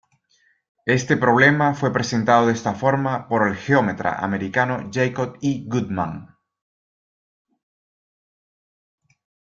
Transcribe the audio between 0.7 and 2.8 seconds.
Este problema fue presentado de esta